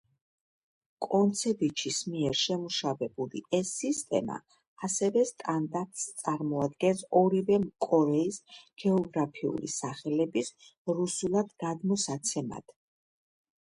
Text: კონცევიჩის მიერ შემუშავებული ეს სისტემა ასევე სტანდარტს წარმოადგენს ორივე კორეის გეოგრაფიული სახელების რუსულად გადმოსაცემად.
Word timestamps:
კონცევიჩის 1.05 1.97
მიერ 2.13 2.37
შემუშავებული 2.43 3.41
ეს 3.57 3.73
სისტემა 3.81 4.37
ასევე 4.87 5.25
სტანდარტს 5.31 6.07
წარმოადგენს 6.23 7.05
ორივე 7.23 7.59
კორეის 7.89 8.41
გეოგრაფიული 8.87 9.71
სახელების 9.77 10.51
რუსულად 11.01 11.53
გადმოსაცემად. 11.69 12.75